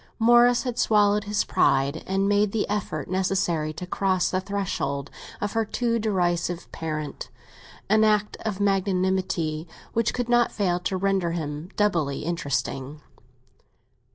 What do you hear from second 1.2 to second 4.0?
his pride and made the effort necessary to